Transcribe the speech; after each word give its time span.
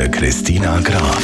der 0.00 0.10
Christina 0.10 0.80
Graf. 0.80 1.22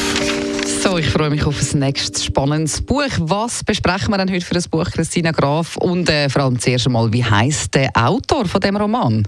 So, 0.83 0.99
ich 0.99 1.09
freue 1.09 1.31
mich 1.31 1.43
auf 1.45 1.59
ein 1.73 1.79
nächstes 1.79 2.25
spannendes 2.25 2.79
Buch. 2.79 3.09
Was 3.17 3.63
besprechen 3.63 4.11
wir 4.11 4.19
denn 4.19 4.31
heute 4.31 4.45
für 4.45 4.53
ein 4.53 4.63
Buch, 4.69 4.91
Christina 4.91 5.31
Graf? 5.31 5.77
Und 5.77 6.07
äh, 6.11 6.29
vor 6.29 6.43
allem 6.43 6.59
zuerst 6.59 6.85
einmal, 6.85 7.11
wie 7.11 7.23
heißt 7.23 7.73
der 7.73 7.89
Autor 7.95 8.45
von 8.45 8.61
dem 8.61 8.77
Roman? 8.77 9.27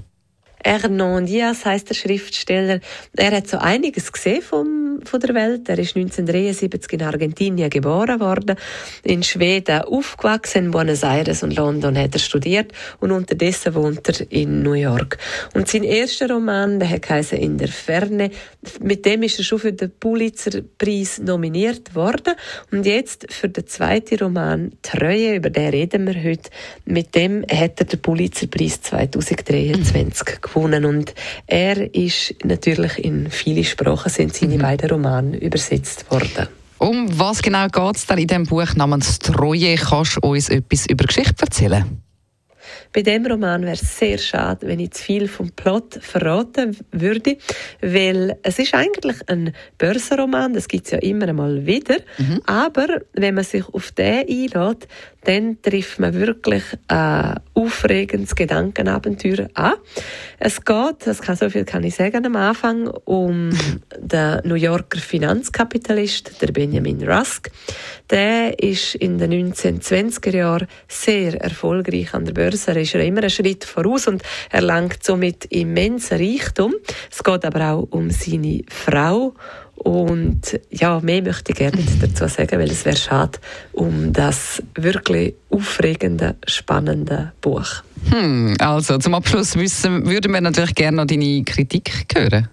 Hernan 0.63 1.25
Diaz 1.25 1.63
heißt 1.63 1.89
der 1.89 1.95
Schriftsteller. 1.95 2.79
Er 3.15 3.31
hat 3.31 3.47
so 3.47 3.57
einiges 3.57 4.11
gesehen 4.11 4.41
vom, 4.41 4.99
von 5.05 5.19
der 5.19 5.33
Welt. 5.33 5.69
Er 5.69 5.79
ist 5.79 5.95
1973 5.95 6.93
in 6.93 7.01
Argentinien 7.03 7.69
geboren 7.69 8.19
worden, 8.19 8.57
in 9.03 9.23
Schweden 9.23 9.81
aufgewachsen, 9.83 10.65
in 10.65 10.71
Buenos 10.71 11.03
Aires 11.03 11.43
und 11.43 11.55
London 11.55 11.97
hat 11.97 12.13
er 12.13 12.19
studiert 12.19 12.73
und 12.99 13.11
unterdessen 13.11 13.73
wohnt 13.73 14.07
er 14.09 14.31
in 14.31 14.61
New 14.61 14.73
York. 14.73 15.17
Und 15.53 15.69
sein 15.69 15.83
erster 15.83 16.29
Roman, 16.29 16.79
der 16.79 16.89
heißt 16.89 17.33
In 17.33 17.57
der 17.57 17.69
Ferne, 17.69 18.31
mit 18.81 19.05
dem 19.05 19.23
ist 19.23 19.39
er 19.39 19.45
schon 19.45 19.59
für 19.59 19.73
den 19.73 19.91
Pulitzer-Preis 19.97 21.19
nominiert 21.19 21.95
worden. 21.95 22.33
Und 22.71 22.85
jetzt 22.85 23.31
für 23.31 23.47
den 23.47 23.65
zweiten 23.65 24.17
Roman 24.19 24.73
Treue, 24.81 25.35
über 25.35 25.49
den 25.49 25.69
reden 25.69 26.05
wir 26.05 26.21
heute, 26.21 26.49
mit 26.85 27.15
dem 27.15 27.43
hat 27.43 27.79
er 27.79 27.85
den 27.85 28.01
Pulitzer-Preis 28.01 28.81
2023 28.81 30.41
gewonnen 30.41 30.48
und 30.55 31.13
er 31.47 31.93
ist 31.93 32.35
natürlich 32.43 33.03
in 33.03 33.29
viele 33.29 33.63
Sprachen 33.63 34.09
sind 34.09 34.33
seine 34.35 34.55
mhm. 34.55 34.61
beiden 34.61 34.89
Romane 34.89 35.37
übersetzt 35.37 36.09
worden. 36.11 36.47
Um 36.77 37.07
was 37.19 37.41
genau 37.41 37.67
geht 37.67 37.97
es 37.97 38.05
denn 38.05 38.19
in 38.19 38.27
dem 38.27 38.45
Buch 38.45 38.73
namens 38.75 39.19
Treue? 39.19 39.75
Kannst 39.75 40.15
du 40.15 40.19
uns 40.21 40.49
etwas 40.49 40.85
über 40.85 41.05
Geschichte 41.05 41.43
erzählen? 41.43 42.01
Bei 42.91 43.03
dem 43.03 43.25
Roman 43.25 43.61
wäre 43.61 43.73
es 43.73 43.97
sehr 43.97 44.17
schade, 44.17 44.67
wenn 44.67 44.79
ich 44.79 44.91
zu 44.91 45.03
viel 45.03 45.27
vom 45.27 45.51
Plot 45.51 45.99
verraten 46.01 46.75
würde, 46.91 47.37
weil 47.81 48.37
es 48.43 48.57
ist 48.57 48.73
eigentlich 48.73 49.17
ein 49.27 49.53
Börsenroman, 49.77 50.53
das 50.53 50.67
gibt 50.67 50.85
es 50.85 50.91
ja 50.91 50.97
immer 50.99 51.27
einmal 51.27 51.65
wieder, 51.65 51.97
mhm. 52.17 52.41
aber 52.45 53.01
wenn 53.13 53.35
man 53.35 53.43
sich 53.43 53.67
auf 53.67 53.91
den 53.91 54.27
einlädt, 54.27 54.87
dann 55.23 55.61
trifft 55.61 55.99
man 55.99 56.13
wirklich 56.13 56.63
ein 56.87 57.39
aufregendes 57.53 58.35
Gedankenabenteuer 58.35 59.49
an. 59.53 59.73
Es 60.39 60.63
geht, 60.63 61.05
das 61.05 61.21
kann 61.21 61.35
so 61.35 61.49
viel 61.49 61.65
kann 61.65 61.83
ich 61.83 61.95
sagen 61.95 62.25
am 62.25 62.35
Anfang, 62.35 62.87
um 63.05 63.49
den 63.99 64.41
New 64.45 64.55
Yorker 64.55 64.99
Finanzkapitalist, 64.99 66.41
der 66.41 66.51
Benjamin 66.53 67.07
Rusk. 67.07 67.51
Der 68.09 68.57
ist 68.59 68.95
in 68.95 69.17
den 69.17 69.53
1920er 69.53 70.35
Jahren 70.35 70.67
sehr 70.87 71.39
erfolgreich 71.41 72.13
an 72.13 72.25
der 72.25 72.33
Börse. 72.33 72.75
Er 72.79 72.83
ist 72.83 72.95
immer 72.95 73.21
einen 73.21 73.29
Schritt 73.29 73.63
voraus 73.65 74.07
und 74.07 74.23
erlangt 74.49 75.03
somit 75.03 75.45
immensen 75.45 76.17
Reichtum. 76.17 76.73
Es 77.11 77.23
geht 77.23 77.45
aber 77.45 77.71
auch 77.71 77.87
um 77.91 78.09
seine 78.09 78.61
Frau 78.69 79.33
und 79.75 80.59
ja, 80.71 80.99
mehr 80.99 81.21
möchte 81.21 81.51
ich 81.51 81.57
gerne 81.57 81.81
dazu 82.01 82.27
sagen, 82.27 82.59
weil 82.59 82.69
es 82.69 82.83
wäre 82.85 82.97
schade 82.97 83.39
um 83.71 84.11
das 84.11 84.61
wirklich 84.75 85.35
aufregende, 85.49 86.35
spannende 86.45 87.31
Buch. 87.39 87.83
Hm, 88.09 88.55
also 88.59 88.97
zum 88.97 89.13
Abschluss 89.13 89.55
wissen, 89.55 90.05
würden 90.05 90.33
wir 90.33 90.41
natürlich 90.41 90.75
gerne 90.75 90.97
noch 90.97 91.05
deine 91.05 91.43
Kritik 91.43 91.91
hören. 92.13 92.49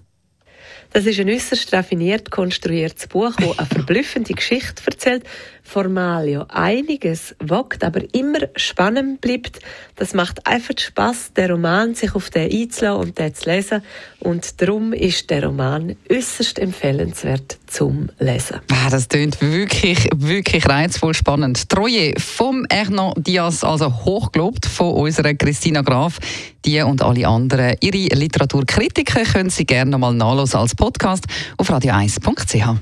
Das 0.97 1.05
ist 1.05 1.21
ein 1.21 1.29
äußerst 1.29 1.75
raffiniert 1.75 2.31
konstruiertes 2.31 3.07
Buch, 3.09 3.37
das 3.37 3.59
eine 3.59 3.67
verblüffende 3.67 4.33
Geschichte 4.33 4.83
erzählt, 4.87 5.25
formal 5.63 6.27
ja 6.27 6.47
einiges 6.49 7.37
wagt, 7.39 7.85
aber 7.85 8.01
immer 8.15 8.39
spannend 8.57 9.21
bleibt. 9.21 9.59
Das 9.97 10.15
macht 10.15 10.47
einfach 10.47 10.79
Spaß, 10.79 11.35
der 11.35 11.51
Roman 11.51 11.95
sich 11.95 12.15
auf 12.15 12.31
den 12.31 12.51
einzulassen 12.51 12.99
und 12.99 13.19
den 13.19 13.35
zu 13.35 13.51
lesen. 13.51 13.83
Und 14.21 14.63
darum 14.63 14.95
ist 14.95 15.29
der 15.29 15.45
Roman 15.45 15.97
äußerst 16.11 16.59
empfehlenswert 16.59 17.59
zum 17.77 18.09
Lesen. 18.19 18.61
Ah, 18.73 18.89
das 18.89 19.07
klingt 19.07 19.39
wirklich, 19.43 20.09
wirklich 20.17 20.67
reizvoll 20.67 21.13
spannend. 21.13 21.69
Treue 21.69 22.15
vom 22.19 22.65
Erno 22.71 23.12
Diaz, 23.19 23.65
also 23.65 23.93
hochgelobt 23.93 24.65
von 24.65 24.95
unserer 24.95 25.34
Christina 25.34 25.83
Graf. 25.83 26.19
Die 26.65 26.81
und 26.81 27.03
alle 27.03 27.28
anderen, 27.28 27.77
ihre 27.83 28.15
Literaturkritiker 28.17 29.25
können 29.25 29.50
Sie 29.50 29.67
gerne 29.67 29.91
nochmal 29.91 30.15
nachlesen 30.15 30.59
als 30.59 30.75
Podcast 30.75 31.25
auf 31.59 31.71
radio1.ch. 31.71 32.81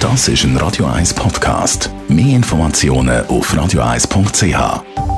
Das 0.00 0.28
ist 0.28 0.44
ein 0.44 0.56
Radio 0.56 0.86
1 0.86 1.14
Podcast. 1.14 1.90
Mehr 2.08 2.34
Informationen 2.34 3.24
auf 3.26 3.54
radio1.ch. 3.54 5.13